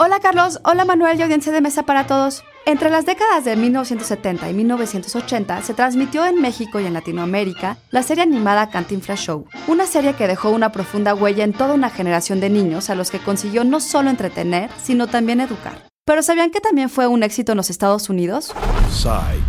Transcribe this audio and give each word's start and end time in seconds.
Hola 0.00 0.20
Carlos, 0.20 0.60
hola 0.62 0.84
Manuel 0.84 1.18
y 1.18 1.22
audiencia 1.22 1.50
de 1.50 1.60
mesa 1.60 1.82
para 1.82 2.06
todos. 2.06 2.44
Entre 2.66 2.88
las 2.88 3.04
décadas 3.04 3.44
de 3.44 3.56
1970 3.56 4.48
y 4.48 4.54
1980 4.54 5.62
se 5.62 5.74
transmitió 5.74 6.24
en 6.24 6.40
México 6.40 6.78
y 6.78 6.86
en 6.86 6.94
Latinoamérica 6.94 7.78
la 7.90 8.04
serie 8.04 8.22
animada 8.22 8.70
Cantinflas 8.70 9.18
Show, 9.18 9.46
una 9.66 9.86
serie 9.86 10.14
que 10.14 10.28
dejó 10.28 10.50
una 10.50 10.70
profunda 10.70 11.16
huella 11.16 11.42
en 11.42 11.52
toda 11.52 11.74
una 11.74 11.90
generación 11.90 12.38
de 12.38 12.48
niños 12.48 12.90
a 12.90 12.94
los 12.94 13.10
que 13.10 13.18
consiguió 13.18 13.64
no 13.64 13.80
solo 13.80 14.08
entretener, 14.08 14.70
sino 14.80 15.08
también 15.08 15.40
educar. 15.40 15.88
Pero 16.08 16.22
¿sabían 16.22 16.50
que 16.50 16.62
también 16.62 16.88
fue 16.88 17.06
un 17.06 17.22
éxito 17.22 17.52
en 17.52 17.56
los 17.58 17.68
Estados 17.68 18.08
Unidos? 18.08 18.54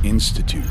Institute. 0.03 0.67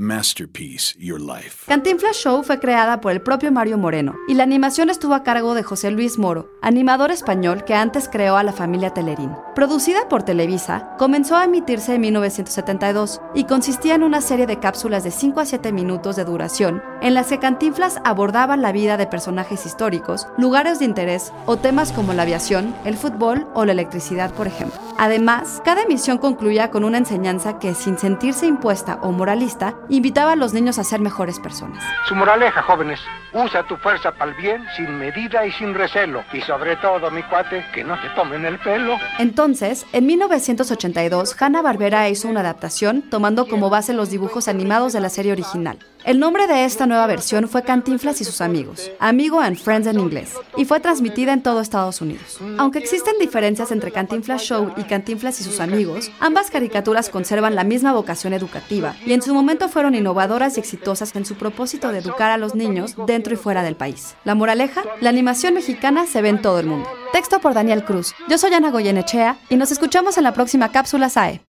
Masterpiece 0.00 0.94
Your 0.98 1.20
Life. 1.20 1.64
Cantinflas 1.66 2.16
Show 2.16 2.42
fue 2.42 2.58
creada 2.58 3.00
por 3.02 3.12
el 3.12 3.20
propio 3.20 3.52
Mario 3.52 3.76
Moreno 3.76 4.14
y 4.28 4.34
la 4.34 4.44
animación 4.44 4.88
estuvo 4.88 5.14
a 5.14 5.22
cargo 5.22 5.54
de 5.54 5.62
José 5.62 5.90
Luis 5.90 6.18
Moro, 6.18 6.50
animador 6.62 7.10
español 7.10 7.64
que 7.64 7.74
antes 7.74 8.08
creó 8.08 8.36
a 8.36 8.42
la 8.42 8.52
familia 8.52 8.94
Telerín. 8.94 9.32
Producida 9.54 10.08
por 10.08 10.22
Televisa, 10.22 10.94
comenzó 10.98 11.36
a 11.36 11.44
emitirse 11.44 11.94
en 11.94 12.00
1972 12.00 13.20
y 13.34 13.44
consistía 13.44 13.94
en 13.94 14.04
una 14.04 14.22
serie 14.22 14.46
de 14.46 14.58
cápsulas 14.58 15.04
de 15.04 15.10
5 15.10 15.40
a 15.40 15.44
7 15.44 15.70
minutos 15.72 16.16
de 16.16 16.24
duración 16.24 16.82
en 17.06 17.14
las 17.14 17.28
que 17.28 17.38
Cantinflas 17.38 18.00
abordaba 18.04 18.56
la 18.56 18.72
vida 18.72 18.96
de 18.96 19.06
personajes 19.06 19.64
históricos, 19.64 20.26
lugares 20.38 20.80
de 20.80 20.86
interés 20.86 21.32
o 21.44 21.56
temas 21.56 21.92
como 21.92 22.12
la 22.12 22.22
aviación, 22.22 22.74
el 22.84 22.96
fútbol 22.96 23.46
o 23.54 23.64
la 23.64 23.70
electricidad, 23.70 24.32
por 24.32 24.48
ejemplo. 24.48 24.80
Además, 24.98 25.62
cada 25.64 25.82
emisión 25.82 26.18
concluía 26.18 26.72
con 26.72 26.82
una 26.82 26.98
enseñanza 26.98 27.60
que, 27.60 27.74
sin 27.74 27.96
sentirse 27.96 28.46
impuesta 28.46 28.98
o 29.02 29.12
moralista, 29.12 29.76
invitaba 29.88 30.32
a 30.32 30.36
los 30.36 30.52
niños 30.52 30.80
a 30.80 30.84
ser 30.84 30.98
mejores 30.98 31.38
personas. 31.38 31.84
Su 32.08 32.16
moraleja, 32.16 32.62
jóvenes, 32.62 32.98
usa 33.32 33.62
tu 33.62 33.76
fuerza 33.76 34.10
para 34.10 34.32
el 34.32 34.36
bien, 34.36 34.64
sin 34.76 34.98
medida 34.98 35.46
y 35.46 35.52
sin 35.52 35.74
recelo. 35.74 36.24
Y 36.32 36.40
sobre 36.40 36.74
todo, 36.76 37.08
mi 37.12 37.22
cuate, 37.22 37.64
que 37.72 37.84
no 37.84 38.00
te 38.00 38.08
tomen 38.16 38.44
el 38.46 38.58
pelo. 38.58 38.96
Entonces, 39.20 39.86
en 39.92 40.06
1982, 40.06 41.40
Hanna-Barbera 41.40 42.08
hizo 42.08 42.26
una 42.26 42.40
adaptación 42.40 43.02
tomando 43.02 43.46
como 43.46 43.70
base 43.70 43.92
los 43.92 44.10
dibujos 44.10 44.48
animados 44.48 44.92
de 44.92 45.00
la 45.00 45.08
serie 45.08 45.30
original. 45.30 45.78
El 46.06 46.20
nombre 46.20 46.46
de 46.46 46.64
esta 46.64 46.86
nueva 46.86 47.08
versión 47.08 47.48
fue 47.48 47.64
Cantinflas 47.64 48.20
y 48.20 48.24
sus 48.24 48.40
amigos, 48.40 48.92
Amigo 49.00 49.40
and 49.40 49.56
Friends 49.56 49.88
en 49.88 49.98
inglés, 49.98 50.34
y 50.56 50.64
fue 50.64 50.78
transmitida 50.78 51.32
en 51.32 51.42
todo 51.42 51.60
Estados 51.60 52.00
Unidos. 52.00 52.38
Aunque 52.58 52.78
existen 52.78 53.18
diferencias 53.18 53.72
entre 53.72 53.90
Cantinflas 53.90 54.40
Show 54.40 54.72
y 54.76 54.84
Cantinflas 54.84 55.40
y 55.40 55.42
sus 55.42 55.58
amigos, 55.58 56.12
ambas 56.20 56.52
caricaturas 56.52 57.08
conservan 57.08 57.56
la 57.56 57.64
misma 57.64 57.92
vocación 57.92 58.34
educativa 58.34 58.94
y 59.04 59.14
en 59.14 59.22
su 59.22 59.34
momento 59.34 59.68
fueron 59.68 59.96
innovadoras 59.96 60.56
y 60.56 60.60
exitosas 60.60 61.16
en 61.16 61.26
su 61.26 61.34
propósito 61.34 61.90
de 61.90 61.98
educar 61.98 62.30
a 62.30 62.38
los 62.38 62.54
niños 62.54 62.94
dentro 63.08 63.34
y 63.34 63.36
fuera 63.36 63.64
del 63.64 63.74
país. 63.74 64.14
La 64.22 64.36
moraleja, 64.36 64.84
la 65.00 65.10
animación 65.10 65.54
mexicana 65.54 66.06
se 66.06 66.22
ve 66.22 66.28
en 66.28 66.40
todo 66.40 66.60
el 66.60 66.66
mundo. 66.66 66.88
Texto 67.12 67.40
por 67.40 67.52
Daniel 67.52 67.84
Cruz. 67.84 68.14
Yo 68.28 68.38
soy 68.38 68.54
Ana 68.54 68.70
Goyenechea 68.70 69.38
y 69.48 69.56
nos 69.56 69.72
escuchamos 69.72 70.18
en 70.18 70.22
la 70.22 70.34
próxima 70.34 70.70
cápsula 70.70 71.08
SAE. 71.08 71.40